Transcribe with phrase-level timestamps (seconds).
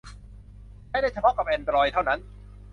[0.89, 2.19] ใช้ได้เฉพาะกับแอนดรอยด์เท่านั้น